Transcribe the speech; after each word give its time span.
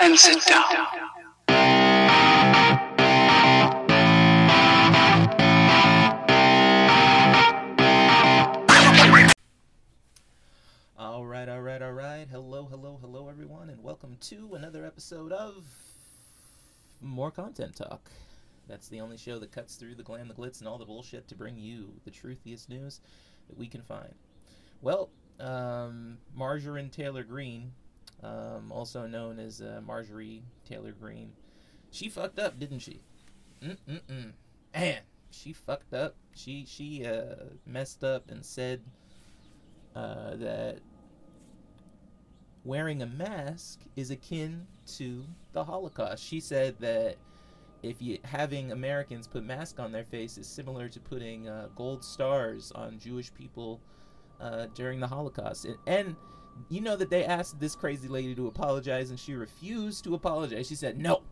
and 0.00 0.18
sit 0.18 0.44
down. 0.46 0.64
All 10.98 11.26
right, 11.26 11.48
all 11.48 11.60
right, 11.60 11.82
all 11.82 11.92
right. 11.92 12.26
Hello, 12.30 12.66
hello, 12.70 12.98
hello, 13.00 13.28
everyone, 13.28 13.70
and 13.70 13.82
welcome 13.82 14.16
to 14.22 14.54
another 14.54 14.84
episode 14.84 15.32
of 15.32 15.64
More 17.00 17.30
Content 17.30 17.76
Talk. 17.76 18.10
That's 18.68 18.88
the 18.88 19.00
only 19.00 19.16
show 19.16 19.38
that 19.38 19.52
cuts 19.52 19.76
through 19.76 19.94
the 19.94 20.02
glam, 20.02 20.28
the 20.28 20.34
glitz, 20.34 20.58
and 20.58 20.68
all 20.68 20.78
the 20.78 20.84
bullshit 20.84 21.28
to 21.28 21.34
bring 21.34 21.56
you 21.56 21.92
the 22.04 22.10
truthiest 22.10 22.68
news 22.68 23.00
that 23.48 23.56
we 23.56 23.68
can 23.68 23.82
find. 23.82 24.14
Well, 24.82 25.10
um, 25.38 26.18
Marjorie 26.34 26.88
Taylor 26.88 27.22
Greene, 27.22 27.72
um, 28.22 28.70
also 28.70 29.06
known 29.06 29.38
as 29.38 29.60
uh, 29.60 29.80
Marjorie 29.84 30.42
Taylor 30.68 30.92
Greene, 30.92 31.32
she 31.90 32.08
fucked 32.08 32.38
up, 32.38 32.58
didn't 32.58 32.80
she? 32.80 33.00
Mm-mm-mm. 33.62 34.32
Man, 34.74 35.00
she 35.30 35.52
fucked 35.52 35.94
up. 35.94 36.16
She 36.34 36.64
she 36.66 37.06
uh, 37.06 37.36
messed 37.66 38.04
up 38.04 38.30
and 38.30 38.44
said 38.44 38.82
uh, 39.94 40.36
that 40.36 40.78
wearing 42.64 43.02
a 43.02 43.06
mask 43.06 43.80
is 43.94 44.10
akin 44.10 44.66
to 44.96 45.24
the 45.52 45.64
Holocaust. 45.64 46.22
She 46.22 46.40
said 46.40 46.76
that 46.80 47.16
if 47.82 48.02
you 48.02 48.18
having 48.24 48.72
Americans 48.72 49.26
put 49.26 49.44
masks 49.44 49.78
on 49.78 49.92
their 49.92 50.04
face 50.04 50.36
is 50.38 50.46
similar 50.46 50.88
to 50.88 51.00
putting 51.00 51.48
uh, 51.48 51.68
gold 51.76 52.04
stars 52.04 52.72
on 52.72 52.98
Jewish 52.98 53.32
people 53.32 53.80
uh, 54.40 54.66
during 54.74 55.00
the 55.00 55.06
Holocaust. 55.06 55.64
And, 55.64 55.76
and 55.86 56.16
you 56.68 56.80
know 56.80 56.96
that 56.96 57.10
they 57.10 57.24
asked 57.24 57.60
this 57.60 57.74
crazy 57.74 58.08
lady 58.08 58.34
to 58.34 58.46
apologize, 58.48 59.10
and 59.10 59.18
she 59.18 59.34
refused 59.34 60.04
to 60.04 60.14
apologize. 60.14 60.66
She 60.66 60.74
said, 60.74 60.98
"No, 60.98 61.22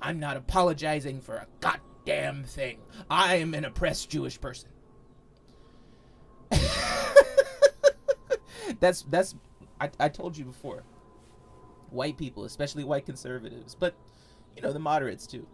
I'm 0.00 0.18
not 0.20 0.36
apologizing 0.36 1.20
for 1.20 1.36
a 1.36 1.46
goddamn 1.60 2.44
thing. 2.44 2.78
I 3.10 3.36
am 3.36 3.54
an 3.54 3.64
oppressed 3.64 4.10
Jewish 4.10 4.40
person." 4.40 4.70
that's 8.80 9.02
that's 9.02 9.34
I, 9.80 9.90
I 9.98 10.08
told 10.08 10.36
you 10.36 10.44
before 10.44 10.84
white 11.90 12.16
people 12.16 12.44
especially 12.44 12.84
white 12.84 13.06
conservatives 13.06 13.74
but 13.78 13.94
you 14.56 14.62
know 14.62 14.72
the 14.72 14.78
moderates 14.78 15.26
too 15.26 15.46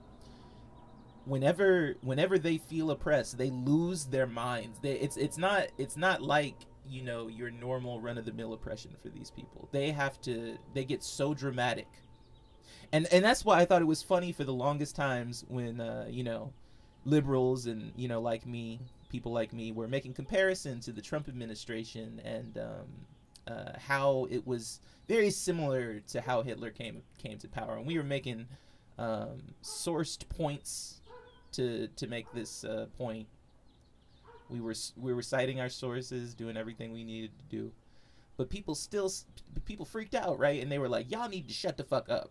whenever 1.24 1.96
whenever 2.02 2.38
they 2.38 2.58
feel 2.58 2.90
oppressed 2.90 3.38
they 3.38 3.50
lose 3.50 4.06
their 4.06 4.26
minds 4.26 4.78
they, 4.80 4.92
it's 4.92 5.16
it's 5.16 5.36
not 5.36 5.66
it's 5.78 5.96
not 5.96 6.22
like 6.22 6.56
you 6.88 7.02
know 7.02 7.28
your 7.28 7.50
normal 7.50 8.00
run 8.00 8.18
of 8.18 8.24
the 8.24 8.32
mill 8.32 8.52
oppression 8.52 8.94
for 9.02 9.08
these 9.08 9.30
people. 9.30 9.68
They 9.72 9.90
have 9.90 10.20
to 10.22 10.58
they 10.74 10.84
get 10.84 11.02
so 11.02 11.34
dramatic. 11.34 11.88
And 12.92 13.06
and 13.12 13.24
that's 13.24 13.44
why 13.44 13.60
i 13.60 13.64
thought 13.66 13.82
it 13.82 13.86
was 13.86 14.02
funny 14.02 14.32
for 14.32 14.44
the 14.44 14.52
longest 14.52 14.96
times 14.96 15.44
when 15.48 15.80
uh 15.80 16.06
you 16.08 16.24
know 16.24 16.52
liberals 17.04 17.66
and 17.66 17.92
you 17.96 18.08
know 18.08 18.20
like 18.20 18.46
me 18.46 18.80
people 19.10 19.30
like 19.32 19.52
me 19.52 19.72
were 19.72 19.88
making 19.88 20.14
comparison 20.14 20.80
to 20.80 20.92
the 20.92 21.02
trump 21.02 21.28
administration 21.28 22.20
and 22.24 22.56
um 22.58 22.86
uh, 23.48 23.72
how 23.78 24.26
it 24.30 24.46
was 24.46 24.80
very 25.08 25.30
similar 25.30 26.00
to 26.00 26.20
how 26.20 26.42
Hitler 26.42 26.70
came 26.70 27.02
came 27.16 27.38
to 27.38 27.48
power, 27.48 27.76
and 27.76 27.86
we 27.86 27.96
were 27.96 28.04
making 28.04 28.46
um, 28.98 29.54
sourced 29.62 30.28
points 30.28 31.00
to 31.52 31.88
to 31.96 32.06
make 32.06 32.30
this 32.32 32.64
uh, 32.64 32.86
point. 32.96 33.26
We 34.48 34.60
were 34.60 34.74
we 34.96 35.12
were 35.12 35.22
citing 35.22 35.60
our 35.60 35.68
sources, 35.68 36.34
doing 36.34 36.56
everything 36.56 36.92
we 36.92 37.04
needed 37.04 37.32
to 37.38 37.44
do, 37.44 37.72
but 38.36 38.50
people 38.50 38.74
still 38.74 39.10
people 39.64 39.84
freaked 39.84 40.14
out, 40.14 40.38
right? 40.38 40.62
And 40.62 40.70
they 40.70 40.78
were 40.78 40.88
like, 40.88 41.10
"Y'all 41.10 41.28
need 41.28 41.48
to 41.48 41.54
shut 41.54 41.76
the 41.76 41.84
fuck 41.84 42.08
up." 42.08 42.30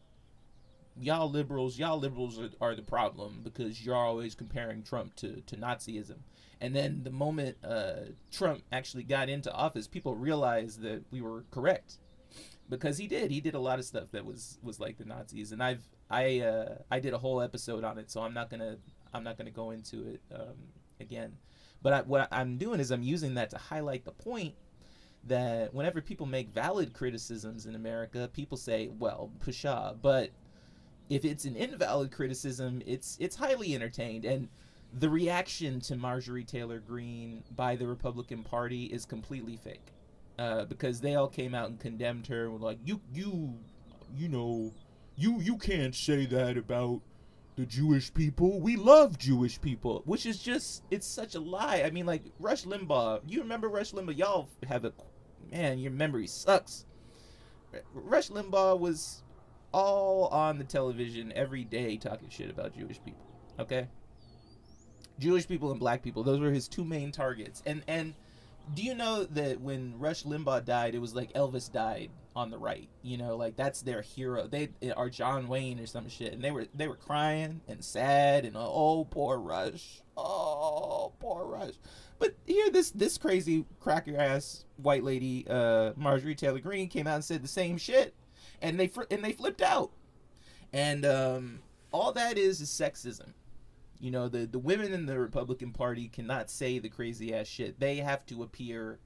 Y'all 1.00 1.30
liberals, 1.30 1.78
y'all 1.78 2.00
liberals 2.00 2.40
are, 2.40 2.50
are 2.59 2.75
the 2.75 2.81
problem 2.81 3.41
because 3.44 3.86
you're 3.86 3.96
always 3.96 4.34
comparing 4.34 4.81
Trump 4.81 5.16
to, 5.18 5.41
to 5.41 5.56
Nazism. 5.56 6.18
And 6.59 6.75
then 6.75 7.02
the 7.03 7.12
moment 7.12 7.58
uh, 7.64 8.14
Trump 8.31 8.64
actually 8.72 9.03
got 9.03 9.30
into 9.30 9.53
office, 9.53 9.88
people 9.88 10.16
realized 10.16 10.81
that 10.81 11.03
we 11.12 11.22
were 11.22 11.44
correct 11.52 12.00
because 12.70 12.97
he 12.97 13.08
did. 13.08 13.31
He 13.31 13.41
did 13.41 13.53
a 13.53 13.59
lot 13.59 13.80
of 13.80 13.86
stuff 13.86 14.12
that 14.12 14.25
was 14.25 14.58
was 14.64 14.80
like 14.80 14.97
the 14.97 15.06
Nazis, 15.06 15.52
and 15.52 15.62
I've 15.62 15.84
I 16.09 16.40
uh, 16.40 16.75
I 16.90 17.00
did 17.00 17.14
a 17.14 17.18
whole 17.18 17.41
episode 17.41 17.84
on 17.84 17.97
it, 17.97 18.09
so 18.12 18.22
I'm 18.22 18.34
not 18.34 18.50
gonna 18.50 18.78
I'm 19.14 19.24
not 19.24 19.38
gonna 19.38 19.52
go 19.52 19.72
into 19.72 20.08
it 20.08 20.22
um, 20.34 20.56
again. 21.00 21.34
But 21.88 21.94
I, 21.94 22.02
what 22.02 22.28
I'm 22.34 22.58
doing 22.58 22.81
is 22.81 22.92
I'm 22.92 23.02
using 23.02 23.36
that 23.36 23.50
to 23.52 23.58
highlight 23.58 24.03
the 24.03 24.12
point 24.12 24.56
that 25.24 25.74
whenever 25.74 26.02
people 26.02 26.25
make 26.25 26.50
valid 26.50 26.92
criticisms 26.92 27.66
in 27.66 27.75
America, 27.75 28.30
people 28.34 28.58
say, 28.58 28.90
"Well, 29.00 29.31
pshaw," 29.40 29.94
but 29.94 30.31
if 31.09 31.24
it's 31.24 31.46
an 31.46 31.56
invalid 31.56 32.12
criticism, 32.12 32.84
it's 32.86 33.16
it's 33.22 33.38
highly 33.38 33.74
entertained 33.74 34.26
and 34.26 34.50
the 35.00 35.09
reaction 35.09 35.80
to 35.80 35.96
Marjorie 35.96 36.44
Taylor 36.44 36.80
Greene 36.80 37.42
by 37.56 37.78
the 37.78 37.88
Republican 37.88 38.44
Party 38.44 38.88
is 38.88 39.06
completely 39.06 39.56
fake. 39.56 39.94
Uh, 40.38 40.66
because 40.66 41.00
they 41.00 41.16
all 41.16 41.30
came 41.30 41.56
out 41.56 41.70
and 41.70 41.80
condemned 41.80 42.28
her 42.28 42.44
and 42.44 42.52
were 42.52 42.59
like, 42.59 42.80
"You, 42.84 43.00
you, 43.14 43.53
you 44.14 44.28
know, 44.28 44.74
you, 45.16 45.40
you 45.40 45.56
can't 45.56 45.96
say 45.96 46.26
that 46.26 46.58
about 46.58 47.00
the 47.57 47.66
Jewish 47.66 48.13
people. 48.13 48.62
We 48.62 48.78
love 48.78 49.18
Jewish 49.18 49.59
people," 49.59 50.03
which 50.06 50.25
is 50.25 50.40
just, 50.41 50.84
it's 50.90 51.07
such 51.07 51.35
a 51.35 51.40
lie. 51.40 51.84
I 51.84 51.90
mean, 51.90 52.06
like 52.06 52.23
Rush 52.40 52.63
Limbaugh. 52.63 53.22
You 53.28 53.41
remember 53.41 53.68
Rush 53.68 53.91
Limbaugh? 53.91 54.18
Y'all 54.18 54.47
have 54.68 54.85
a, 54.85 54.94
man, 55.51 55.79
your 55.79 55.91
memory 55.91 56.28
sucks. 56.28 56.85
Rush 57.94 58.29
Limbaugh 58.29 58.79
was 58.79 59.23
all 59.73 60.28
on 60.28 60.57
the 60.57 60.63
television 60.63 61.34
every 61.35 61.63
day 61.63 61.97
talking 61.97 62.29
shit 62.29 62.50
about 62.50 62.78
Jewish 62.78 63.03
people. 63.03 63.25
Okay. 63.59 63.88
Jewish 65.19 65.47
people 65.47 65.72
and 65.72 65.79
black 65.79 66.03
people. 66.03 66.23
Those 66.23 66.40
were 66.40 66.51
his 66.51 66.67
two 66.67 66.85
main 66.85 67.12
targets. 67.12 67.63
And 67.66 67.84
and 67.88 68.13
do 68.73 68.84
you 68.84 68.94
know 68.94 69.23
that 69.23 69.59
when 69.59 69.97
Rush 69.97 70.23
Limbaugh 70.23 70.66
died, 70.66 70.94
it 70.94 71.00
was 71.00 71.16
like 71.16 71.34
Elvis 71.34 71.72
died 71.72 72.12
on 72.38 72.52
the 72.52 72.58
right. 72.58 72.88
You 73.02 73.18
know, 73.18 73.36
like 73.36 73.56
that's 73.56 73.81
their 73.81 74.02
hero. 74.02 74.48
They 74.48 74.70
are 74.96 75.09
John 75.09 75.48
Wayne 75.48 75.80
or 75.80 75.88
some 75.88 76.08
shit, 76.08 76.34
and 76.34 76.44
they 76.44 76.52
were 76.52 76.68
they 76.74 76.88
were 76.88 76.96
crying 76.96 77.62
and 77.68 77.84
sad 77.84 78.46
and 78.46 78.56
oh 78.56 79.08
poor 79.09 79.40
Rush, 79.40 80.02
oh 80.16 81.14
poor 81.20 81.46
Rush. 81.46 81.74
But 82.20 82.36
here, 82.46 82.70
this 82.70 82.92
this 82.92 83.18
crazy 83.18 83.66
cracker 83.80 84.16
ass 84.16 84.66
white 84.78 85.03
lady, 85.03 85.46
uh, 85.50 85.94
Marjorie 85.96 86.36
Taylor 86.36 86.59
Greene, 86.59 86.90
came 86.90 87.08
out 87.08 87.16
and 87.16 87.26
said 87.26 87.44
the 87.44 87.47
same 87.47 87.78
shit, 87.78 88.14
and 88.62 88.80
they 88.80 88.88
fr- 88.88 89.09
and 89.09 89.24
they 89.24 89.34
flipped 89.34 89.64
out, 89.64 89.92
and 90.72 91.06
um, 91.06 91.59
all 91.92 92.12
that 92.14 92.38
is 92.38 92.62
is 92.62 92.70
sexism. 92.70 93.34
You 94.00 94.12
know, 94.12 94.30
the 94.30 94.46
the 94.46 94.59
women 94.59 94.94
in 94.94 95.08
the 95.08 95.20
Republican 95.20 95.72
Party 95.72 96.08
cannot 96.08 96.52
say 96.52 96.78
the 96.78 96.90
crazy 96.90 97.34
ass 97.34 97.47
shit. 97.47 97.80
They 97.80 97.97
have 97.97 98.28
to 98.28 98.44
appear 98.44 99.00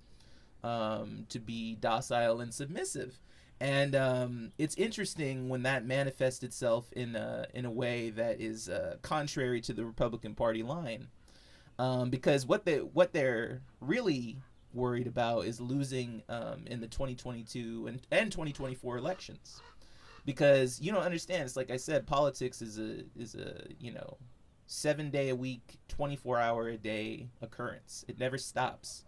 um, 0.64 1.26
to 1.30 1.40
be 1.40 1.76
docile 1.76 2.42
and 2.42 2.54
submissive. 2.54 3.20
And 3.60 3.96
um, 3.96 4.52
it's 4.58 4.76
interesting 4.76 5.48
when 5.48 5.64
that 5.64 5.86
manifests 5.86 6.42
itself 6.42 6.92
in 6.94 7.16
a, 7.16 7.46
in 7.54 7.66
a 7.66 7.72
way 7.72 8.10
that 8.10 8.42
is 8.42 8.70
uh, 8.70 8.96
contrary 9.04 9.62
to 9.62 9.74
the 9.74 9.86
Republican 9.86 10.34
Party 10.34 10.64
line, 10.64 11.10
um, 11.78 12.10
because 12.10 12.46
what 12.46 12.66
they 12.66 12.78
what 12.78 13.14
they're 13.14 13.62
really 13.80 14.38
worried 14.74 15.06
about 15.06 15.46
is 15.46 15.62
losing 15.62 16.24
um, 16.28 16.64
in 16.66 16.80
the 16.82 16.88
2022 16.88 17.86
and, 17.88 18.02
and 18.12 18.32
2024 18.32 18.98
elections, 18.98 19.62
because 20.26 20.82
you 20.82 20.92
don't 20.92 21.04
understand. 21.04 21.44
It's 21.44 21.56
like 21.56 21.70
I 21.70 21.78
said, 21.78 22.08
politics 22.08 22.64
is 22.64 22.80
a 22.80 23.04
is 23.16 23.36
a 23.36 23.62
you 23.80 23.94
know 23.94 24.18
seven 24.66 25.12
day 25.12 25.30
a 25.30 25.36
week, 25.36 25.78
24 25.90 26.40
hour 26.40 26.70
a 26.70 26.78
day 26.78 27.28
occurrence. 27.42 28.06
It 28.08 28.18
never 28.18 28.40
stops. 28.40 29.06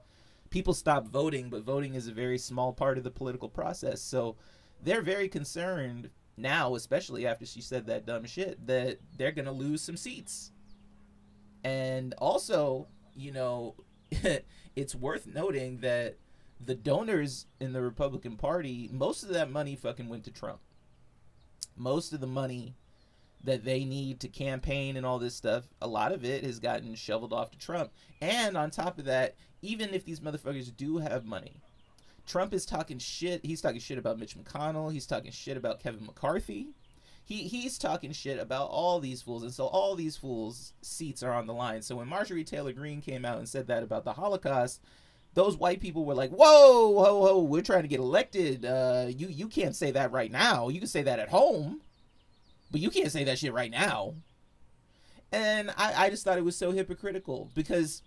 People 0.53 0.75
stop 0.75 1.07
voting, 1.07 1.50
but 1.50 1.63
voting 1.63 1.95
is 1.95 2.07
a 2.07 2.11
very 2.11 2.38
small 2.38 2.73
part 2.73 3.00
of 3.00 3.03
the 3.03 3.09
political 3.09 3.50
process. 3.50 4.00
So 4.01 4.35
they're 4.83 5.01
very 5.01 5.27
concerned 5.27 6.11
now, 6.38 6.75
especially 6.75 7.25
after 7.25 7.44
she 7.44 7.59
said 7.59 7.88
that 7.88 8.05
dumb 8.05 8.25
shit, 8.25 8.63
that 8.67 9.00
they're 9.17 9.31
going 9.31 9.47
to 9.47 9.51
lose 9.51 9.81
some 9.81 9.97
seats. 9.97 10.51
And 11.63 12.13
also, 12.19 12.85
you 13.15 13.31
know, 13.31 13.73
it's 14.75 14.94
worth 14.94 15.25
noting 15.25 15.79
that 15.79 16.17
the 16.63 16.75
donors 16.75 17.47
in 17.59 17.73
the 17.73 17.81
Republican 17.81 18.38
Party, 18.38 18.91
most 18.94 19.23
of 19.23 19.29
that 19.29 19.49
money 19.49 19.75
fucking 19.75 20.07
went 20.07 20.23
to 20.25 20.31
Trump. 20.31 20.59
Most 21.75 22.13
of 22.13 22.21
the 22.21 22.27
money 22.27 22.75
that 23.44 23.65
they 23.65 23.85
need 23.85 24.19
to 24.19 24.27
campaign 24.27 24.97
and 24.97 25.03
all 25.03 25.17
this 25.17 25.33
stuff, 25.33 25.67
a 25.81 25.88
lot 25.88 26.11
of 26.11 26.23
it 26.23 26.44
has 26.44 26.59
gotten 26.59 26.94
shoveled 26.94 27.33
off 27.33 27.49
to 27.49 27.57
Trump. 27.57 27.91
And 28.21 28.56
on 28.56 28.69
top 28.69 28.99
of 28.99 29.06
that, 29.06 29.33
even 29.63 29.94
if 29.94 30.06
these 30.06 30.19
motherfuckers 30.19 30.75
do 30.75 30.98
have 30.98 31.25
money, 31.25 31.62
Trump 32.27 32.54
is 32.54 32.65
talking 32.65 33.00
shit. 33.00 33.45
He's 33.45 33.62
talking 33.62 33.80
shit 33.80 33.98
about 33.98 34.19
Mitch 34.19 34.38
McConnell. 34.38 34.92
He's 34.92 35.07
talking 35.07 35.31
shit 35.31 35.57
about 35.57 35.80
Kevin 35.80 36.06
McCarthy. 36.06 36.68
He 37.25 37.48
he's 37.48 37.77
talking 37.77 38.12
shit 38.12 38.39
about 38.39 38.69
all 38.69 39.00
these 39.00 39.21
fools, 39.21 39.44
and 39.44 39.54
so 39.54 39.65
all 39.68 39.95
these 39.95 40.18
fools' 40.18 40.74
seats 40.81 41.24
are 41.24 41.33
on 41.33 41.48
the 41.48 41.54
line. 41.54 41.81
So 41.81 41.95
when 41.95 42.07
Marjorie 42.07 42.44
Taylor 42.44 42.74
Greene 42.74 43.01
came 43.01 43.25
out 43.25 43.38
and 43.38 43.48
said 43.48 43.68
that 43.68 43.81
about 43.81 44.04
the 44.04 44.13
Holocaust, 44.13 44.81
those 45.33 45.57
white 45.57 45.80
people 45.80 46.04
were 46.06 46.16
like, 46.16 46.31
"Whoa, 46.31 46.89
whoa, 46.89 47.18
whoa! 47.18 47.39
We're 47.39 47.62
trying 47.62 47.83
to 47.83 47.88
get 47.88 48.01
elected. 48.01 48.66
Uh, 48.66 49.06
you 49.07 49.27
you 49.27 49.48
can't 49.48 49.75
say 49.75 49.92
that 49.92 50.12
right 50.12 50.31
now. 50.31 50.68
You 50.68 50.80
can 50.80 50.89
say 50.89 51.01
that 51.04 51.19
at 51.19 51.30
home." 51.30 51.81
but 52.74 52.81
you 52.81 52.89
can't 52.89 53.12
say 53.12 53.24
that 53.24 53.38
shit 53.38 53.54
right 53.54 53.71
now. 53.71 54.16
And 55.31 55.69
I, 55.77 56.06
I 56.06 56.09
just 56.09 56.25
thought 56.25 56.39
it 56.39 56.44
was 56.44 56.57
so 56.57 56.71
hypocritical 56.71 57.50
because 57.54 58.01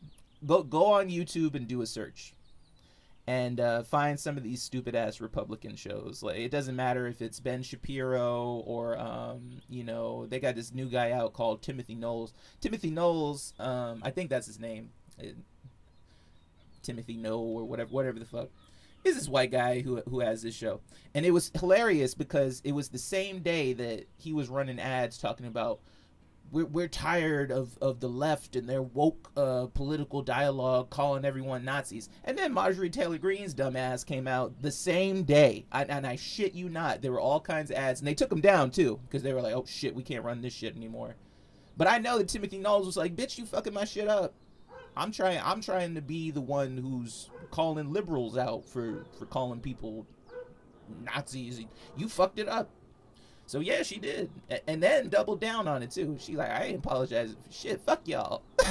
go 0.46 0.62
go 0.62 0.86
on 0.86 1.08
YouTube 1.08 1.54
and 1.54 1.66
do 1.66 1.82
a 1.82 1.86
search 1.86 2.34
and 3.26 3.58
uh, 3.58 3.82
find 3.82 4.18
some 4.18 4.36
of 4.36 4.44
these 4.44 4.62
stupid 4.62 4.94
ass 4.94 5.20
Republican 5.20 5.74
shows. 5.74 6.22
Like 6.22 6.36
it 6.36 6.50
doesn't 6.50 6.76
matter 6.76 7.06
if 7.06 7.20
it's 7.20 7.40
Ben 7.40 7.62
Shapiro 7.62 8.62
or 8.66 8.98
um, 8.98 9.60
you 9.68 9.84
know 9.84 10.26
they 10.26 10.38
got 10.38 10.54
this 10.54 10.72
new 10.72 10.86
guy 10.86 11.12
out 11.12 11.32
called 11.32 11.62
Timothy 11.62 11.94
Knowles. 11.94 12.32
Timothy 12.60 12.90
Knowles, 12.90 13.54
um, 13.58 14.00
I 14.02 14.10
think 14.10 14.30
that's 14.30 14.46
his 14.46 14.60
name. 14.60 14.90
It, 15.18 15.36
Timothy 16.82 17.16
No 17.16 17.40
or 17.40 17.64
whatever 17.64 17.90
whatever 17.90 18.18
the 18.18 18.24
fuck 18.24 18.48
is 19.02 19.16
this 19.16 19.28
white 19.28 19.50
guy 19.50 19.80
who 19.80 20.00
who 20.08 20.20
has 20.20 20.42
this 20.42 20.54
show. 20.54 20.80
And 21.14 21.26
it 21.26 21.32
was 21.32 21.50
hilarious 21.58 22.14
because 22.14 22.60
it 22.64 22.72
was 22.72 22.88
the 22.88 22.98
same 22.98 23.40
day 23.40 23.72
that 23.72 24.04
he 24.16 24.32
was 24.32 24.48
running 24.48 24.78
ads 24.78 25.18
talking 25.18 25.46
about 25.46 25.80
we're, 26.50 26.66
we're 26.66 26.88
tired 26.88 27.50
of, 27.50 27.76
of 27.80 28.00
the 28.00 28.08
left 28.08 28.56
and 28.56 28.68
their 28.68 28.82
woke 28.82 29.30
uh, 29.36 29.66
political 29.74 30.22
dialogue 30.22 30.90
calling 30.90 31.24
everyone 31.24 31.64
Nazis. 31.64 32.08
And 32.24 32.38
then 32.38 32.52
Marjorie 32.52 32.90
Taylor 32.90 33.18
Greene's 33.18 33.54
dumbass 33.54 34.04
came 34.04 34.26
out 34.28 34.60
the 34.62 34.70
same 34.70 35.24
day. 35.24 35.66
I, 35.72 35.84
and 35.84 36.06
I 36.06 36.16
shit 36.16 36.54
you 36.54 36.68
not, 36.68 37.02
there 37.02 37.12
were 37.12 37.20
all 37.20 37.40
kinds 37.40 37.70
of 37.70 37.76
ads. 37.76 38.00
And 38.00 38.08
they 38.08 38.14
took 38.14 38.30
them 38.30 38.40
down 38.40 38.70
too 38.70 39.00
because 39.06 39.22
they 39.22 39.32
were 39.32 39.42
like, 39.42 39.54
oh 39.54 39.64
shit, 39.66 39.94
we 39.94 40.02
can't 40.02 40.24
run 40.24 40.40
this 40.40 40.52
shit 40.52 40.76
anymore. 40.76 41.16
But 41.76 41.88
I 41.88 41.98
know 41.98 42.18
that 42.18 42.28
Timothy 42.28 42.58
Knowles 42.58 42.86
was 42.86 42.96
like, 42.96 43.16
bitch, 43.16 43.38
you 43.38 43.44
fucking 43.44 43.74
my 43.74 43.84
shit 43.84 44.08
up. 44.08 44.34
I'm 44.96 45.12
trying. 45.12 45.40
I'm 45.44 45.60
trying 45.60 45.94
to 45.96 46.00
be 46.00 46.30
the 46.30 46.40
one 46.40 46.78
who's 46.78 47.28
calling 47.50 47.92
liberals 47.92 48.38
out 48.38 48.64
for 48.64 49.04
for 49.18 49.26
calling 49.26 49.60
people 49.60 50.06
Nazis. 51.04 51.60
You 51.96 52.08
fucked 52.08 52.38
it 52.38 52.48
up. 52.48 52.70
So 53.46 53.60
yeah, 53.60 53.82
she 53.84 53.98
did, 53.98 54.28
and 54.66 54.82
then 54.82 55.08
doubled 55.08 55.40
down 55.40 55.68
on 55.68 55.82
it 55.82 55.92
too. 55.92 56.16
She 56.18 56.36
like, 56.36 56.50
I 56.50 56.64
ain't 56.64 56.84
shit. 57.50 57.80
Fuck 57.80 58.08
y'all. 58.08 58.42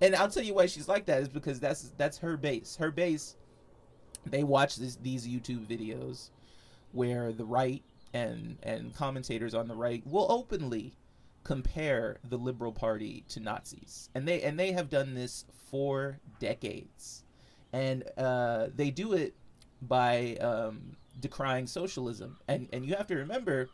and 0.00 0.14
I'll 0.14 0.28
tell 0.28 0.44
you 0.44 0.54
why 0.54 0.66
she's 0.66 0.86
like 0.86 1.06
that 1.06 1.22
is 1.22 1.28
because 1.28 1.58
that's 1.58 1.90
that's 1.96 2.18
her 2.18 2.36
base. 2.36 2.76
Her 2.76 2.92
base. 2.92 3.34
They 4.26 4.44
watch 4.44 4.76
this, 4.76 4.96
these 4.96 5.26
YouTube 5.26 5.66
videos 5.66 6.30
where 6.92 7.32
the 7.32 7.44
right 7.44 7.82
and 8.14 8.58
and 8.62 8.94
commentators 8.94 9.54
on 9.54 9.66
the 9.66 9.74
right 9.74 10.06
will 10.06 10.30
openly 10.30 10.94
compare 11.42 12.18
the 12.28 12.36
Liberal 12.36 12.72
Party 12.72 13.24
to 13.30 13.40
Nazis, 13.40 14.08
and 14.14 14.28
they 14.28 14.42
and 14.42 14.56
they 14.58 14.70
have 14.70 14.88
done 14.88 15.14
this 15.14 15.46
for 15.70 16.20
decades, 16.38 17.24
and 17.72 18.04
uh, 18.16 18.68
they 18.74 18.90
do 18.90 19.14
it 19.14 19.34
by 19.82 20.36
um, 20.36 20.96
decrying 21.20 21.66
socialism. 21.66 22.38
And 22.48 22.68
and 22.72 22.84
you 22.84 22.94
have 22.94 23.06
to 23.08 23.16
remember 23.16 23.70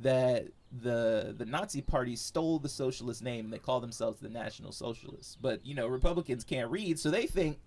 that 0.00 0.46
the 0.72 1.34
the 1.36 1.46
Nazi 1.46 1.80
party 1.80 2.16
stole 2.16 2.58
the 2.58 2.68
socialist 2.68 3.22
name. 3.22 3.50
They 3.50 3.58
call 3.58 3.80
themselves 3.80 4.20
the 4.20 4.28
National 4.28 4.72
Socialists. 4.72 5.36
But 5.40 5.64
you 5.64 5.74
know, 5.74 5.86
Republicans 5.86 6.44
can't 6.44 6.70
read, 6.70 6.98
so 6.98 7.10
they 7.10 7.26
think 7.26 7.58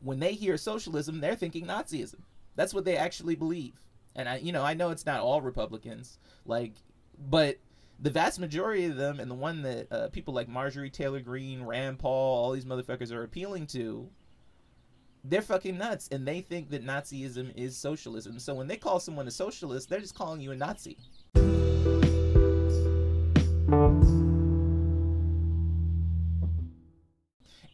when 0.00 0.20
they 0.20 0.34
hear 0.34 0.56
socialism, 0.56 1.20
they're 1.20 1.36
thinking 1.36 1.66
Nazism. 1.66 2.20
That's 2.56 2.74
what 2.74 2.84
they 2.84 2.96
actually 2.96 3.34
believe. 3.34 3.80
And 4.14 4.28
I, 4.28 4.36
you 4.36 4.52
know, 4.52 4.62
I 4.62 4.74
know 4.74 4.90
it's 4.90 5.06
not 5.06 5.20
all 5.20 5.40
Republicans, 5.40 6.18
like, 6.46 6.74
but 7.18 7.58
the 7.98 8.10
vast 8.10 8.38
majority 8.38 8.84
of 8.84 8.96
them, 8.96 9.18
and 9.18 9.30
the 9.30 9.34
one 9.34 9.62
that 9.62 9.90
uh, 9.90 10.08
people 10.08 10.34
like 10.34 10.48
Marjorie 10.48 10.90
Taylor 10.90 11.20
Greene, 11.20 11.62
Rand 11.62 11.98
Paul, 11.98 12.44
all 12.44 12.52
these 12.52 12.64
motherfuckers 12.64 13.12
are 13.12 13.24
appealing 13.24 13.66
to, 13.68 14.08
they're 15.24 15.42
fucking 15.42 15.78
nuts 15.78 16.08
and 16.12 16.28
they 16.28 16.42
think 16.42 16.70
that 16.70 16.84
Nazism 16.84 17.50
is 17.56 17.76
socialism. 17.76 18.38
So 18.38 18.54
when 18.54 18.66
they 18.66 18.76
call 18.76 19.00
someone 19.00 19.26
a 19.26 19.30
socialist, 19.30 19.88
they're 19.88 20.00
just 20.00 20.14
calling 20.14 20.40
you 20.40 20.52
a 20.52 20.56
Nazi. 20.56 20.98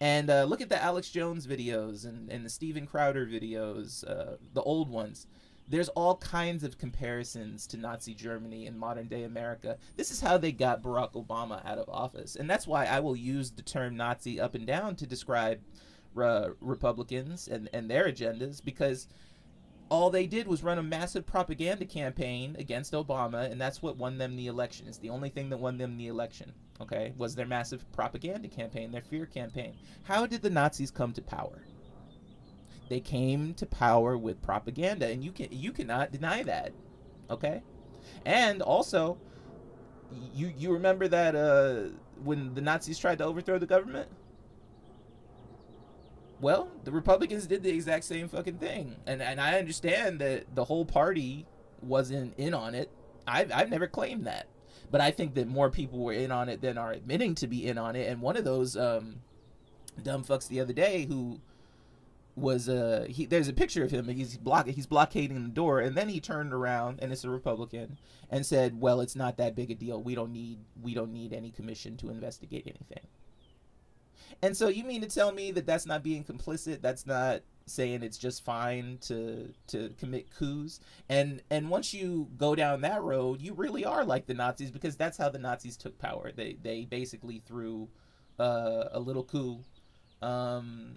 And 0.02 0.30
uh, 0.30 0.44
look 0.44 0.62
at 0.62 0.70
the 0.70 0.82
Alex 0.82 1.10
Jones 1.10 1.46
videos 1.46 2.06
and, 2.06 2.30
and 2.30 2.46
the 2.46 2.48
Steven 2.48 2.86
Crowder 2.86 3.26
videos, 3.26 4.08
uh, 4.08 4.36
the 4.54 4.62
old 4.62 4.88
ones. 4.88 5.26
There's 5.68 5.88
all 5.90 6.16
kinds 6.16 6.64
of 6.64 6.78
comparisons 6.78 7.66
to 7.68 7.76
Nazi 7.76 8.14
Germany 8.14 8.66
and 8.66 8.78
modern 8.78 9.08
day 9.08 9.24
America. 9.24 9.76
This 9.96 10.10
is 10.10 10.20
how 10.20 10.38
they 10.38 10.52
got 10.52 10.82
Barack 10.82 11.12
Obama 11.12 11.64
out 11.66 11.78
of 11.78 11.88
office. 11.88 12.36
And 12.36 12.48
that's 12.48 12.66
why 12.66 12.86
I 12.86 13.00
will 13.00 13.14
use 13.14 13.50
the 13.50 13.62
term 13.62 13.96
Nazi 13.96 14.40
up 14.40 14.54
and 14.54 14.66
down 14.66 14.96
to 14.96 15.06
describe 15.06 15.60
uh, 16.16 16.50
Republicans 16.60 17.48
and, 17.48 17.68
and 17.72 17.90
their 17.90 18.04
agendas 18.04 18.64
because 18.64 19.08
all 19.90 20.08
they 20.08 20.26
did 20.26 20.46
was 20.46 20.62
run 20.62 20.78
a 20.78 20.82
massive 20.82 21.26
propaganda 21.26 21.84
campaign 21.84 22.54
against 22.58 22.92
Obama, 22.92 23.50
and 23.50 23.60
that's 23.60 23.82
what 23.82 23.96
won 23.96 24.18
them 24.18 24.36
the 24.36 24.46
election. 24.46 24.86
It's 24.86 24.98
the 24.98 25.10
only 25.10 25.28
thing 25.28 25.50
that 25.50 25.58
won 25.58 25.78
them 25.78 25.96
the 25.96 26.06
election. 26.06 26.52
Okay, 26.80 27.12
was 27.18 27.34
their 27.34 27.46
massive 27.46 27.84
propaganda 27.92 28.48
campaign, 28.48 28.90
their 28.90 29.02
fear 29.02 29.26
campaign. 29.26 29.74
How 30.04 30.24
did 30.26 30.40
the 30.40 30.48
Nazis 30.48 30.90
come 30.90 31.12
to 31.12 31.20
power? 31.20 31.62
They 32.88 33.00
came 33.00 33.52
to 33.54 33.66
power 33.66 34.16
with 34.16 34.40
propaganda, 34.40 35.08
and 35.08 35.22
you 35.22 35.32
can 35.32 35.48
you 35.50 35.72
cannot 35.72 36.12
deny 36.12 36.42
that. 36.44 36.72
Okay, 37.28 37.62
and 38.24 38.62
also, 38.62 39.18
you 40.34 40.52
you 40.56 40.72
remember 40.72 41.08
that 41.08 41.34
uh, 41.34 41.90
when 42.22 42.54
the 42.54 42.60
Nazis 42.60 42.98
tried 42.98 43.18
to 43.18 43.24
overthrow 43.24 43.58
the 43.58 43.66
government 43.66 44.08
well, 46.40 46.68
the 46.84 46.92
Republicans 46.92 47.46
did 47.46 47.62
the 47.62 47.70
exact 47.70 48.04
same 48.04 48.28
fucking 48.28 48.58
thing, 48.58 48.96
and 49.06 49.20
and 49.20 49.40
I 49.40 49.58
understand 49.58 50.20
that 50.20 50.54
the 50.54 50.64
whole 50.64 50.84
party 50.84 51.46
wasn't 51.82 52.34
in 52.38 52.54
on 52.54 52.74
it. 52.74 52.90
I've 53.26 53.52
I've 53.52 53.70
never 53.70 53.86
claimed 53.86 54.26
that, 54.26 54.46
but 54.90 55.00
I 55.00 55.10
think 55.10 55.34
that 55.34 55.48
more 55.48 55.70
people 55.70 55.98
were 56.00 56.12
in 56.12 56.32
on 56.32 56.48
it 56.48 56.60
than 56.60 56.78
are 56.78 56.92
admitting 56.92 57.34
to 57.36 57.46
be 57.46 57.66
in 57.66 57.78
on 57.78 57.94
it. 57.96 58.08
And 58.08 58.22
one 58.22 58.36
of 58.36 58.44
those 58.44 58.76
um, 58.76 59.16
dumb 60.02 60.24
fucks 60.24 60.48
the 60.48 60.60
other 60.60 60.72
day 60.72 61.06
who 61.06 61.40
was 62.36 62.68
uh 62.68 63.06
he 63.08 63.26
there's 63.26 63.48
a 63.48 63.52
picture 63.52 63.84
of 63.84 63.90
him 63.90 64.06
he's 64.08 64.36
block 64.38 64.66
he's 64.66 64.86
blockading 64.86 65.42
the 65.42 65.50
door. 65.50 65.80
And 65.80 65.96
then 65.96 66.08
he 66.08 66.20
turned 66.20 66.54
around 66.54 67.00
and 67.02 67.12
it's 67.12 67.24
a 67.24 67.30
republican 67.30 67.98
and 68.30 68.46
said 68.46 68.80
well 68.80 69.00
it's 69.00 69.16
not 69.16 69.36
that 69.36 69.54
big 69.54 69.70
a 69.70 69.74
deal. 69.74 70.02
We 70.02 70.14
don't 70.14 70.32
need 70.32 70.58
we 70.80 70.94
don't 70.94 71.12
need 71.12 71.32
any 71.34 71.50
commission 71.50 71.96
to 71.98 72.08
investigate 72.08 72.62
anything 72.66 73.06
and 74.42 74.56
so 74.56 74.68
you 74.68 74.84
mean 74.84 75.00
to 75.02 75.08
tell 75.08 75.32
me 75.32 75.50
that 75.52 75.66
that's 75.66 75.86
not 75.86 76.02
being 76.02 76.24
complicit? 76.24 76.80
That's 76.80 77.06
not 77.06 77.42
saying 77.66 78.02
it's 78.02 78.18
just 78.18 78.44
fine 78.44 78.98
to 79.02 79.52
to 79.68 79.90
commit 79.98 80.34
coups? 80.34 80.80
And 81.08 81.42
and 81.50 81.70
once 81.70 81.94
you 81.94 82.28
go 82.36 82.54
down 82.54 82.80
that 82.82 83.02
road 83.02 83.40
you 83.40 83.54
really 83.54 83.84
are 83.84 84.04
like 84.04 84.26
the 84.26 84.34
nazis 84.34 84.70
because 84.70 84.96
that's 84.96 85.18
how 85.18 85.28
the 85.28 85.38
nazis 85.38 85.76
took 85.76 85.98
power. 85.98 86.32
They 86.34 86.56
they 86.62 86.84
basically 86.84 87.42
threw 87.46 87.88
uh, 88.38 88.84
a 88.92 89.00
little 89.00 89.24
coup 89.24 89.60
um, 90.22 90.96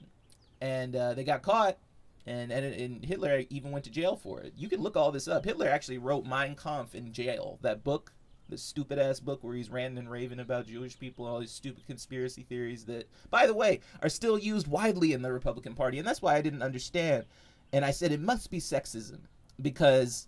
and 0.62 0.96
uh, 0.96 1.14
they 1.14 1.24
got 1.24 1.42
caught 1.42 1.78
and, 2.26 2.52
and 2.52 2.66
and 2.74 3.06
hitler 3.06 3.44
even 3.50 3.72
went 3.72 3.86
to 3.86 3.92
jail 3.92 4.16
for 4.16 4.40
it. 4.42 4.54
You 4.56 4.70
can 4.70 4.82
look 4.82 4.96
all 4.96 5.12
this 5.12 5.28
up. 5.28 5.46
Hitler 5.46 5.68
actually 5.68 5.98
wrote 5.98 6.26
mein 6.26 6.56
kampf 6.56 6.96
in 6.96 7.12
jail. 7.12 7.60
That 7.62 7.84
book 7.84 8.14
the 8.50 8.58
stupid 8.58 9.00
ass 9.00 9.20
book 9.20 9.44
where 9.44 9.56
he's 9.56 9.70
ranting 9.70 9.98
and 9.98 10.10
raving 10.10 10.40
about 10.40 10.68
Jewish 10.68 10.98
people 11.00 11.26
and 11.26 11.34
all 11.34 11.40
these 11.40 11.52
stupid 11.52 11.86
conspiracy 11.88 12.44
theories 12.44 12.86
that, 12.86 13.10
by 13.30 13.48
the 13.48 13.54
way, 13.54 13.80
are 14.02 14.10
still 14.10 14.38
used 14.38 14.68
widely 14.68 15.14
in 15.14 15.22
the 15.22 15.32
Republican 15.32 15.74
Party. 15.74 15.98
And 15.98 16.08
that's 16.08 16.22
why 16.22 16.36
I 16.36 16.42
didn't 16.42 16.62
understand. 16.62 17.26
And 17.72 17.84
I 17.84 17.92
said 17.92 18.12
it 18.12 18.22
must 18.22 18.52
be 18.52 18.60
sexism 18.60 19.20
because. 19.62 20.28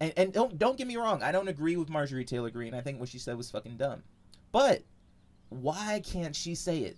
And, 0.00 0.12
and 0.16 0.32
don't 0.32 0.58
don't 0.58 0.76
get 0.76 0.88
me 0.88 0.96
wrong, 0.96 1.22
I 1.22 1.30
don't 1.30 1.48
agree 1.48 1.76
with 1.76 1.88
Marjorie 1.88 2.24
Taylor 2.24 2.50
Greene. 2.50 2.74
I 2.74 2.80
think 2.80 2.98
what 2.98 3.08
she 3.08 3.18
said 3.18 3.36
was 3.36 3.50
fucking 3.50 3.76
dumb. 3.76 4.02
But 4.50 4.82
why 5.50 6.02
can't 6.04 6.34
she 6.34 6.54
say 6.54 6.78
it? 6.78 6.96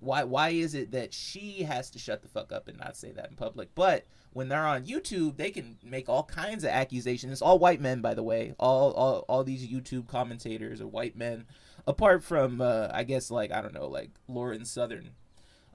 Why 0.00 0.24
why 0.24 0.50
is 0.50 0.74
it 0.74 0.92
that 0.92 1.12
she 1.12 1.62
has 1.62 1.90
to 1.90 1.98
shut 1.98 2.22
the 2.22 2.28
fuck 2.28 2.52
up 2.52 2.68
and 2.68 2.78
not 2.78 2.96
say 2.96 3.12
that 3.12 3.30
in 3.30 3.36
public? 3.36 3.74
But 3.74 4.06
when 4.32 4.48
they're 4.48 4.66
on 4.66 4.86
YouTube, 4.86 5.36
they 5.36 5.50
can 5.50 5.78
make 5.82 6.08
all 6.08 6.24
kinds 6.24 6.64
of 6.64 6.70
accusations. 6.70 7.32
It's 7.32 7.42
all 7.42 7.58
white 7.58 7.80
men, 7.80 8.00
by 8.00 8.14
the 8.14 8.22
way. 8.22 8.54
All 8.58 8.92
all, 8.92 9.24
all 9.28 9.44
these 9.44 9.68
YouTube 9.68 10.08
commentators 10.08 10.80
are 10.80 10.86
white 10.86 11.16
men, 11.16 11.44
apart 11.86 12.24
from 12.24 12.60
uh, 12.60 12.88
I 12.92 13.04
guess 13.04 13.30
like 13.30 13.52
I 13.52 13.60
don't 13.60 13.74
know 13.74 13.88
like 13.88 14.10
Lauren 14.26 14.64
Southern, 14.64 15.10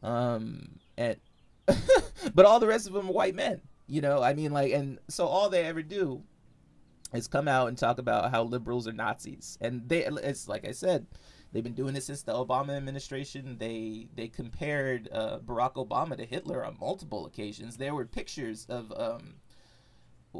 um, 0.01 0.79
and 0.97 1.17
but 2.33 2.45
all 2.45 2.59
the 2.59 2.67
rest 2.67 2.87
of 2.87 2.93
them 2.93 3.09
are 3.09 3.13
white 3.13 3.35
men. 3.35 3.61
You 3.87 4.01
know, 4.01 4.23
I 4.23 4.33
mean 4.33 4.51
like, 4.51 4.73
and 4.73 4.99
so 5.07 5.27
all 5.27 5.49
they 5.49 5.63
ever 5.63 5.83
do 5.83 6.23
is 7.13 7.27
come 7.27 7.47
out 7.47 7.67
and 7.67 7.77
talk 7.77 7.99
about 7.99 8.31
how 8.31 8.43
liberals 8.43 8.87
are 8.87 8.93
Nazis, 8.93 9.57
and 9.61 9.87
they 9.87 10.05
it's 10.05 10.47
like 10.47 10.67
I 10.67 10.71
said 10.71 11.05
They've 11.51 11.63
been 11.63 11.73
doing 11.73 11.95
it 11.95 12.03
since 12.03 12.21
the 12.21 12.33
Obama 12.33 12.75
administration. 12.75 13.57
They 13.59 14.07
they 14.15 14.27
compared 14.27 15.09
uh, 15.11 15.39
Barack 15.39 15.73
Obama 15.75 16.17
to 16.17 16.25
Hitler 16.25 16.65
on 16.65 16.77
multiple 16.79 17.25
occasions. 17.25 17.77
There 17.77 17.95
were 17.95 18.05
pictures 18.05 18.65
of 18.67 18.91
um, 18.97 19.35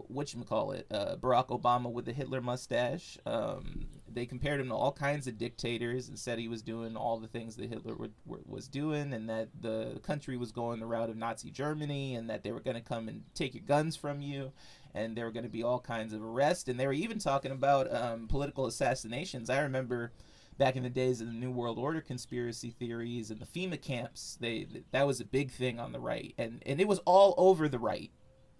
what 0.07 0.33
you 0.33 0.43
call 0.43 0.71
it, 0.71 0.85
uh, 0.91 1.15
Barack 1.15 1.47
Obama 1.47 1.91
with 1.91 2.05
the 2.05 2.13
Hitler 2.13 2.41
mustache. 2.41 3.17
Um, 3.25 3.85
they 4.11 4.25
compared 4.25 4.59
him 4.59 4.69
to 4.69 4.75
all 4.75 4.91
kinds 4.91 5.27
of 5.27 5.37
dictators 5.37 6.07
and 6.07 6.17
said 6.17 6.39
he 6.39 6.47
was 6.47 6.61
doing 6.61 6.95
all 6.95 7.17
the 7.17 7.27
things 7.27 7.55
that 7.55 7.69
Hitler 7.69 7.95
was 8.25 8.67
doing, 8.67 9.13
and 9.13 9.29
that 9.29 9.49
the 9.61 9.99
country 10.03 10.37
was 10.37 10.51
going 10.51 10.79
the 10.79 10.85
route 10.85 11.09
of 11.09 11.17
Nazi 11.17 11.51
Germany, 11.51 12.15
and 12.15 12.29
that 12.29 12.43
they 12.43 12.51
were 12.51 12.61
going 12.61 12.75
to 12.75 12.81
come 12.81 13.07
and 13.07 13.23
take 13.33 13.53
your 13.53 13.63
guns 13.63 13.95
from 13.95 14.21
you, 14.21 14.51
and 14.93 15.15
there 15.15 15.25
were 15.25 15.31
going 15.31 15.43
to 15.43 15.49
be 15.49 15.63
all 15.63 15.79
kinds 15.79 16.13
of 16.13 16.23
arrests, 16.23 16.69
and 16.69 16.79
they 16.79 16.87
were 16.87 16.93
even 16.93 17.19
talking 17.19 17.51
about 17.51 17.93
um, 17.93 18.27
political 18.27 18.65
assassinations. 18.65 19.49
I 19.49 19.61
remember 19.61 20.11
back 20.57 20.75
in 20.75 20.83
the 20.83 20.89
days 20.89 21.21
of 21.21 21.27
the 21.27 21.33
New 21.33 21.51
World 21.51 21.77
Order 21.77 22.01
conspiracy 22.01 22.71
theories 22.71 23.31
and 23.31 23.39
the 23.39 23.45
FEMA 23.45 23.81
camps, 23.81 24.37
they 24.39 24.67
that 24.91 25.07
was 25.07 25.19
a 25.19 25.25
big 25.25 25.51
thing 25.51 25.79
on 25.79 25.91
the 25.91 25.99
right, 25.99 26.33
and 26.37 26.61
and 26.65 26.79
it 26.79 26.87
was 26.87 26.99
all 27.05 27.33
over 27.37 27.67
the 27.67 27.79
right. 27.79 28.11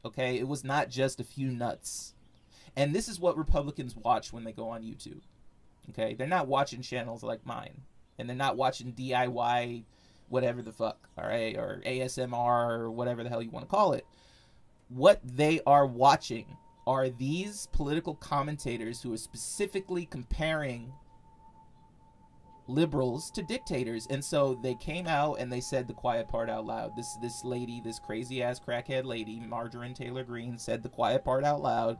Okay, 0.04 0.38
it 0.38 0.48
was 0.48 0.64
not 0.64 0.90
just 0.90 1.20
a 1.20 1.24
few 1.24 1.50
nuts. 1.50 2.14
And 2.76 2.94
this 2.94 3.08
is 3.08 3.20
what 3.20 3.38
Republicans 3.38 3.96
watch 3.96 4.34
when 4.34 4.44
they 4.44 4.52
go 4.52 4.70
on 4.70 4.84
YouTube. 4.84 5.22
Okay, 5.90 6.14
they're 6.14 6.28
not 6.28 6.48
watching 6.48 6.82
channels 6.82 7.24
like 7.24 7.46
mine, 7.46 7.82
and 8.20 8.28
they're 8.28 8.36
not 8.36 8.58
watching 8.58 8.94
DIY, 8.94 9.84
whatever 10.30 10.62
the 10.62 10.72
fuck, 10.72 11.08
all 11.18 11.28
right, 11.28 11.56
or 11.58 11.82
ASMR 11.86 12.80
or 12.80 12.92
whatever 12.92 13.24
the 13.24 13.30
hell 13.30 13.42
you 13.42 13.52
want 13.52 13.66
to 13.66 13.74
call 13.74 13.94
it. 13.94 14.06
What 14.90 15.20
they 15.24 15.62
are 15.66 15.86
watching 15.86 16.58
are 16.86 17.10
these 17.10 17.68
political 17.72 18.16
commentators 18.16 19.02
who 19.02 19.14
are 19.14 19.18
specifically 19.18 20.06
comparing 20.06 20.92
liberals 22.68 23.30
to 23.32 23.44
dictators. 23.44 24.08
And 24.08 24.24
so 24.24 24.56
they 24.62 24.76
came 24.76 25.08
out 25.08 25.36
and 25.36 25.52
they 25.52 25.62
said 25.62 25.88
the 25.88 25.94
quiet 25.94 26.28
part 26.28 26.50
out 26.50 26.66
loud. 26.66 26.96
This 26.96 27.16
this 27.22 27.44
lady 27.44 27.82
this 27.84 28.00
crazy 28.00 28.42
ass 28.42 28.60
crackhead 28.60 29.06
lady 29.06 29.40
marjorie 29.40 29.94
taylor 29.94 30.24
greene 30.24 30.58
said 30.58 30.84
the 30.84 30.90
quiet 30.90 31.24
part 31.24 31.44
out 31.44 31.62
loud. 31.62 31.98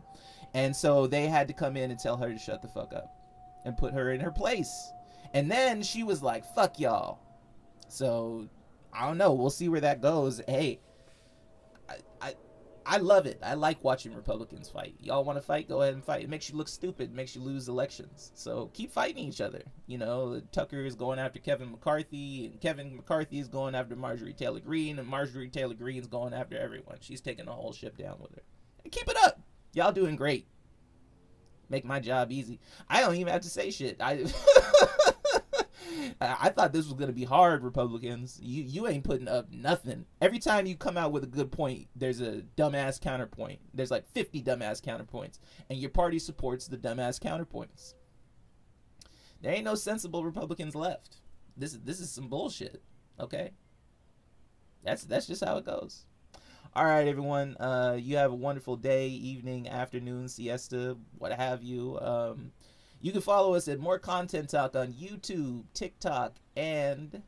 And 0.54 0.76
so 0.76 1.08
they 1.08 1.28
had 1.28 1.48
to 1.48 1.54
come 1.54 1.78
in 1.78 1.92
and 1.92 2.00
tell 2.00 2.18
her 2.18 2.32
to 2.32 2.40
shut 2.40 2.62
the 2.62 2.68
fuck 2.68 2.94
up 2.94 3.14
and 3.66 3.78
put 3.78 3.94
her 3.94 4.12
in 4.12 4.22
her 4.22 4.32
place. 4.32 4.92
And 5.34 5.52
then 5.52 5.84
she 5.84 6.04
was 6.04 6.24
like 6.24 6.46
fuck 6.56 6.80
y'all. 6.80 7.20
So 7.88 8.50
i 8.94 9.06
don't 9.06 9.18
know. 9.18 9.34
We'll 9.34 9.50
see 9.50 9.70
where 9.70 9.82
that 9.82 10.02
goes. 10.02 10.42
Hey 10.48 10.80
I 12.88 12.98
love 12.98 13.26
it. 13.26 13.40
I 13.42 13.56
like 13.56 13.84
watching 13.84 14.14
Republicans 14.14 14.70
fight. 14.70 14.96
Y'all 15.00 15.24
want 15.24 15.38
to 15.40 15.42
fight? 15.42 15.68
Go 15.68 15.82
ahead 15.82 15.96
and 15.96 16.04
fight. 16.04 16.24
It 16.24 16.30
makes 16.30 16.50
you 16.50 16.56
look 16.56 16.68
stupid. 16.68 17.10
It 17.10 17.16
makes 17.16 17.36
you 17.36 17.42
lose 17.42 17.68
elections. 17.68 18.32
So 18.36 18.70
keep 18.74 18.92
fighting 18.92 19.24
each 19.24 19.42
other. 19.42 19.64
You 19.88 19.98
know, 19.98 20.40
Tucker 20.52 20.86
is 20.86 20.96
going 20.96 21.18
after 21.18 21.40
Kevin 21.40 21.72
McCarthy, 21.72 22.46
and 22.46 22.62
Kevin 22.62 22.96
McCarthy 22.96 23.40
is 23.40 23.48
going 23.48 23.74
after 23.74 23.96
Marjorie 23.96 24.34
Taylor 24.34 24.60
Greene, 24.60 25.00
and 25.00 25.08
Marjorie 25.08 25.50
Taylor 25.50 25.74
Greene 25.74 26.00
is 26.00 26.08
going 26.08 26.34
after 26.34 26.58
everyone. 26.58 26.98
She's 27.02 27.22
taking 27.22 27.46
the 27.46 27.54
whole 27.54 27.74
ship 27.74 27.98
down 27.98 28.18
with 28.20 28.36
her. 28.36 28.44
And 28.84 28.92
keep 28.92 29.10
it 29.10 29.18
up. 29.24 29.42
Y'all 29.74 29.92
doing 29.92 30.16
great. 30.16 30.48
Make 31.70 31.86
my 31.86 32.00
job 32.00 32.32
easy. 32.32 32.60
I 32.88 33.02
don't 33.02 33.16
even 33.16 33.34
have 33.34 33.42
to 33.42 33.50
say 33.50 33.72
shit. 33.72 33.98
I 34.00 34.26
I 36.22 36.50
thought 36.50 36.72
this 36.72 36.86
was 36.86 36.94
gonna 36.94 37.12
be 37.12 37.26
hard, 37.26 37.64
Republicans. 37.64 38.40
You 38.42 38.64
you 38.64 38.88
ain't 38.88 39.04
putting 39.04 39.28
up 39.28 39.52
nothing. 39.52 40.06
Every 40.22 40.40
time 40.40 40.66
you 40.66 40.76
come 40.76 40.98
out 40.98 41.12
with 41.12 41.24
a 41.24 41.28
good 41.28 41.52
point, 41.52 41.88
there's 41.96 42.22
a 42.22 42.44
dumbass 42.58 43.02
counterpoint. 43.02 43.60
There's 43.74 43.92
like 43.92 44.08
50 44.08 44.42
dumbass 44.42 44.82
counterpoints, 44.82 45.40
and 45.70 45.78
your 45.78 45.90
party 45.90 46.20
supports 46.20 46.68
the 46.68 46.78
dumbass 46.78 47.20
counterpoints. 47.20 47.96
There 49.42 49.54
ain't 49.54 49.66
no 49.66 49.76
sensible 49.76 50.24
Republicans 50.24 50.74
left. 50.74 51.18
This 51.58 51.74
is 51.74 51.82
this 51.82 52.00
is 52.00 52.12
some 52.12 52.30
bullshit. 52.30 52.82
Okay. 53.20 53.52
That's 54.84 55.04
that's 55.04 55.28
just 55.28 55.44
how 55.44 55.58
it 55.58 55.66
goes. 55.66 56.06
All 56.76 56.86
right, 56.86 57.08
everyone. 57.08 57.56
Uh, 57.58 57.98
you 58.00 58.18
have 58.18 58.32
a 58.32 58.36
wonderful 58.36 58.76
day, 58.76 59.08
evening, 59.08 59.70
afternoon, 59.70 60.28
siesta, 60.28 60.98
what 61.18 61.32
have 61.32 61.64
you. 61.64 61.98
Um, 62.02 62.52
you 63.06 63.12
can 63.12 63.22
follow 63.22 63.54
us 63.54 63.68
at 63.68 63.80
More 63.80 64.00
Content 64.00 64.50
Talk 64.50 64.76
on 64.76 64.92
YouTube, 64.92 65.66
TikTok, 65.76 66.38
and 66.58 67.22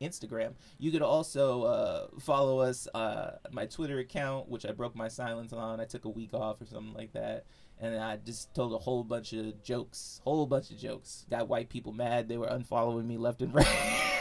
Instagram. 0.00 0.54
You 0.80 0.90
could 0.90 1.00
also 1.00 1.62
uh, 1.62 2.06
follow 2.18 2.58
us 2.58 2.88
uh, 2.92 3.36
my 3.52 3.66
Twitter 3.66 4.00
account, 4.00 4.48
which 4.48 4.66
I 4.66 4.72
broke 4.72 4.96
my 4.96 5.06
silence 5.06 5.52
on. 5.52 5.78
I 5.78 5.84
took 5.84 6.06
a 6.06 6.08
week 6.08 6.34
off 6.34 6.60
or 6.60 6.66
something 6.66 6.92
like 6.92 7.12
that, 7.12 7.44
and 7.78 7.96
I 7.96 8.16
just 8.16 8.52
told 8.52 8.72
a 8.72 8.78
whole 8.78 9.04
bunch 9.04 9.32
of 9.32 9.62
jokes, 9.62 10.20
whole 10.24 10.44
bunch 10.44 10.72
of 10.72 10.76
jokes. 10.76 11.24
Got 11.30 11.46
white 11.46 11.68
people 11.68 11.92
mad. 11.92 12.28
They 12.28 12.36
were 12.36 12.48
unfollowing 12.48 13.06
me 13.06 13.16
left 13.16 13.42
and 13.42 13.54
right. 13.54 14.12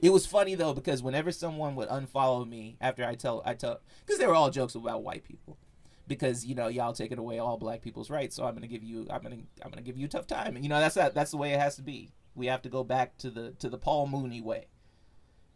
it 0.00 0.10
was 0.10 0.24
funny 0.24 0.54
though 0.54 0.72
because 0.72 1.02
whenever 1.02 1.32
someone 1.32 1.74
would 1.74 1.88
unfollow 1.88 2.48
me 2.48 2.76
after 2.80 3.04
I 3.04 3.16
tell 3.16 3.42
I 3.44 3.54
tell 3.54 3.80
because 4.06 4.20
they 4.20 4.26
were 4.28 4.36
all 4.36 4.50
jokes 4.50 4.76
about 4.76 5.02
white 5.02 5.24
people 5.24 5.58
because 6.06 6.44
you 6.44 6.54
know 6.54 6.68
y'all 6.68 6.92
taking 6.92 7.18
away 7.18 7.38
all 7.38 7.56
black 7.56 7.82
people's 7.82 8.10
rights 8.10 8.36
so 8.36 8.44
i'm 8.44 8.54
gonna 8.54 8.66
give 8.66 8.82
you 8.82 9.06
i'm 9.10 9.22
gonna 9.22 9.36
i'm 9.62 9.70
gonna 9.70 9.82
give 9.82 9.96
you 9.96 10.06
a 10.06 10.08
tough 10.08 10.26
time. 10.26 10.56
And 10.56 10.64
you 10.64 10.68
know 10.68 10.80
that's 10.80 10.94
that 10.96 11.14
that's 11.14 11.30
the 11.30 11.36
way 11.36 11.52
it 11.52 11.60
has 11.60 11.76
to 11.76 11.82
be. 11.82 12.12
We 12.34 12.46
have 12.46 12.62
to 12.62 12.68
go 12.68 12.84
back 12.84 13.16
to 13.18 13.30
the 13.30 13.52
to 13.52 13.68
the 13.68 13.78
paul 13.78 14.06
mooney 14.06 14.40
way. 14.40 14.66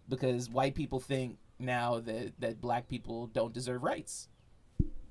Because 0.09 0.49
white 0.49 0.75
people 0.75 1.01
think 1.01 1.39
now 1.59 2.01
that 2.01 2.33
that 2.41 2.61
black 2.61 2.89
people 2.89 3.27
don't 3.27 3.53
deserve 3.53 3.83
rights. 3.83 4.29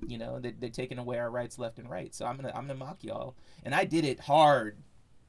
You 0.06 0.18
know 0.18 0.38
they, 0.38 0.52
they're 0.52 0.70
taking 0.70 0.98
away 0.98 1.18
our 1.18 1.30
rights 1.30 1.58
left 1.58 1.78
and 1.78 1.88
right. 1.88 2.14
So 2.14 2.26
i'm 2.26 2.36
gonna 2.36 2.52
i'm 2.54 2.66
gonna 2.66 2.78
mock 2.78 3.04
y'all. 3.04 3.36
And 3.64 3.74
i 3.74 3.84
did 3.84 4.04
it 4.04 4.20
hard 4.20 4.78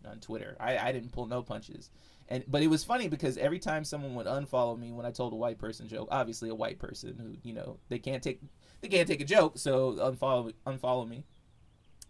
on 0.08 0.20
twitter 0.20 0.56
i 0.60 0.78
i 0.78 0.92
didn't 0.92 1.12
pull 1.12 1.26
no 1.26 1.42
punches 1.42 1.90
and 2.30 2.44
but 2.48 2.62
it 2.62 2.68
was 2.68 2.84
funny 2.84 3.08
because 3.08 3.38
every 3.38 3.60
time 3.60 3.84
someone 3.84 4.14
would 4.16 4.28
unfollow 4.28 4.78
me 4.80 4.92
when 4.92 5.06
I 5.06 5.10
told 5.12 5.34
a 5.34 5.36
white 5.36 5.58
person 5.58 5.88
joke, 5.88 6.10
obviously 6.12 6.50
a 6.50 6.56
white 6.56 6.78
person 6.78 7.18
who 7.18 7.36
you 7.42 7.56
know 7.56 7.80
they 7.90 7.98
can't 7.98 8.22
take 8.22 8.40
they 8.82 8.88
can't 8.88 9.08
take 9.08 9.20
a 9.20 9.26
joke, 9.26 9.58
so 9.58 9.94
unfollow 9.94 10.54
unfollow 10.68 11.10
me. 11.10 11.26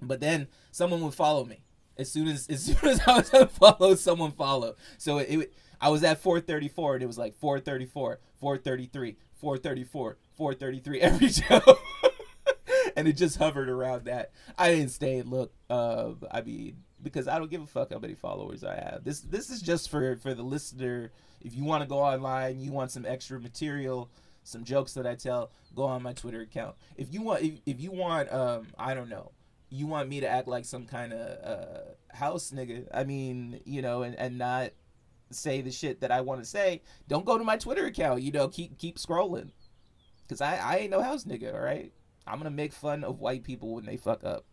But 0.02 0.20
then 0.20 0.48
someone 0.72 1.02
would 1.02 1.14
follow 1.14 1.46
me 1.46 1.62
as 2.00 2.12
soon 2.12 2.28
as 2.28 2.48
as 2.50 2.64
soon 2.64 2.90
as 2.90 3.02
I 3.08 3.18
was 3.18 3.34
unfollowed, 3.34 4.00
someone 4.00 4.32
followed. 4.32 4.76
So 4.98 5.20
it, 5.20 5.30
it 5.30 5.54
I 5.80 5.90
was 5.90 6.04
at 6.04 6.20
434 6.20 6.96
and 6.96 7.04
it 7.04 7.08
was 7.08 7.18
like 7.18 7.36
434, 7.36 8.20
433, 8.40 9.16
434, 9.36 10.18
433 10.36 11.02
every 11.02 11.28
joke. 11.28 11.80
and 12.98 13.08
it 13.08 13.14
just 13.14 13.38
hovered 13.38 13.70
around 13.70 14.06
that. 14.06 14.32
I 14.58 14.72
didn't 14.72 14.90
stay 14.90 15.20
and 15.20 15.30
look. 15.30 15.54
Uh, 15.70 16.12
I 16.30 16.42
mean, 16.42 16.84
because 17.02 17.28
I 17.28 17.38
don't 17.38 17.50
give 17.50 17.62
a 17.62 17.68
fuck 17.68 17.92
how 17.92 18.00
many 18.00 18.16
followers 18.16 18.64
I 18.64 18.76
have. 18.76 19.04
This 19.04 19.22
this 19.22 19.50
is 19.50 19.62
just 19.62 19.90
for 19.90 20.18
for 20.18 20.34
the 20.34 20.44
listener. 20.44 21.12
If 21.42 21.56
you 21.56 21.64
want 21.64 21.84
to 21.84 21.90
go 21.90 22.00
online, 22.00 22.60
you 22.60 22.72
want 22.72 22.92
some 22.92 23.06
extra 23.06 23.40
material, 23.40 24.10
some 24.44 24.64
jokes 24.64 24.94
that 24.96 25.08
I 25.08 25.16
tell, 25.16 25.52
go 25.76 25.84
on 25.84 26.04
my 26.04 26.14
Twitter 26.14 26.42
account. 26.42 26.76
If 26.98 27.14
you 27.14 27.22
want, 27.22 27.44
if, 27.44 27.54
if 27.66 27.80
you 27.80 27.92
want, 27.92 28.32
um, 28.34 28.68
I 28.78 28.94
don't 28.94 29.10
know, 29.10 29.32
you 29.70 29.88
want 29.88 30.10
me 30.10 30.20
to 30.20 30.28
act 30.28 30.48
like 30.48 30.66
some 30.66 30.86
kind 30.86 31.14
of 31.14 31.44
uh, 31.44 32.16
house 32.16 32.52
nigga. 32.52 32.88
I 32.94 33.04
mean, 33.04 33.62
you 33.66 33.82
know, 33.82 34.04
and 34.04 34.16
and 34.16 34.38
not 34.38 34.72
say 35.32 35.62
the 35.62 35.72
shit 35.72 36.02
that 36.02 36.12
I 36.12 36.22
want 36.22 36.42
to 36.42 36.50
say. 36.50 36.82
Don't 37.08 37.26
go 37.26 37.38
to 37.38 37.44
my 37.44 37.58
Twitter 37.58 37.86
account. 37.86 38.22
You 38.22 38.32
know, 38.32 38.48
keep 38.48 38.78
keep 38.78 38.98
scrolling, 38.98 39.52
cause 40.28 40.42
I 40.42 40.58
I 40.58 40.78
ain't 40.78 40.92
no 40.92 41.02
house 41.02 41.24
nigga. 41.24 41.54
All 41.54 41.62
right, 41.62 41.94
I'm 42.28 42.38
gonna 42.38 42.50
make 42.50 42.74
fun 42.74 43.04
of 43.04 43.20
white 43.20 43.44
people 43.44 43.76
when 43.76 43.86
they 43.86 43.98
fuck 43.98 44.24
up. 44.24 44.46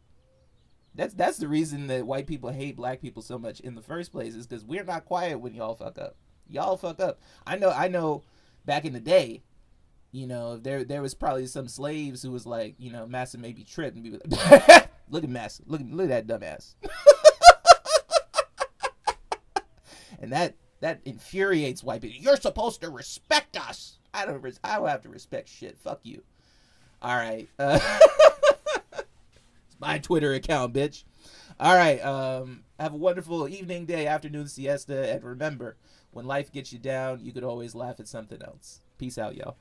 That's 0.97 1.15
that's 1.15 1.39
the 1.39 1.49
reason 1.49 1.87
that 1.89 2.07
white 2.07 2.27
people 2.27 2.51
hate 2.51 2.77
black 2.77 3.01
people 3.01 3.23
so 3.23 3.39
much 3.39 3.61
in 3.61 3.75
the 3.75 3.83
first 3.83 4.13
place 4.13 4.35
is 4.35 4.47
because 4.47 4.65
we're 4.65 4.85
not 4.85 5.05
quiet 5.05 5.39
when 5.41 5.55
y'all 5.55 5.75
fuck 5.75 5.99
up. 5.99 6.17
Y'all 6.49 6.77
fuck 6.77 7.01
up. 7.01 7.21
I 7.47 7.57
know. 7.57 7.71
I 7.71 7.89
know. 7.89 8.23
Back 8.65 8.85
in 8.85 8.95
the 8.95 9.01
day, 9.01 9.43
you 10.11 10.27
know, 10.27 10.57
there 10.57 10.83
there 10.83 11.03
was 11.03 11.15
probably 11.15 11.47
some 11.47 11.69
slaves 11.69 12.23
who 12.23 12.33
was 12.33 12.47
like, 12.47 12.75
you 12.79 12.91
know, 12.91 13.07
Massa 13.07 13.39
maybe 13.39 13.63
trip 13.63 13.95
and 13.95 14.03
be 14.03 14.11
like, 14.13 14.91
look 15.11 15.23
at 15.23 15.31
Massa, 15.31 15.63
look 15.67 15.83
look 15.85 16.11
at 16.11 16.27
that 16.27 16.41
dumbass. 16.41 16.75
and 20.19 20.33
that 20.33 20.57
that 20.81 21.01
infuriates 21.05 21.85
white 21.85 22.01
people. 22.03 22.19
You're 22.21 22.37
supposed 22.37 22.81
to 22.81 22.91
respect 22.91 23.57
us. 23.57 23.99
I 24.13 24.25
don't. 24.25 24.59
I 24.65 24.77
don't 24.77 24.89
have 24.89 25.03
to 25.03 25.09
respect 25.09 25.49
shit. 25.49 25.79
Fuck 25.79 26.01
you. 26.03 26.23
All 27.03 27.15
right. 27.15 27.49
Uh, 27.59 27.79
My 29.79 29.99
Twitter 29.99 30.33
account, 30.33 30.73
bitch. 30.75 31.05
All 31.59 31.75
right. 31.75 31.99
Um, 32.05 32.65
have 32.79 32.93
a 32.93 32.97
wonderful 32.97 33.49
evening, 33.49 33.87
day, 33.87 34.07
afternoon, 34.07 34.49
siesta, 34.49 35.13
and 35.13 35.25
remember, 35.25 35.77
when 36.11 36.27
life 36.27 36.53
gets 36.53 36.73
you 36.73 36.79
down, 36.79 37.21
you 37.21 37.33
could 37.33 37.45
always 37.45 37.75
laugh 37.75 38.01
at 38.01 38.09
something 38.09 38.43
else. 38.43 38.81
Peace 38.99 39.19
out, 39.19 39.37
y'all. 39.37 39.57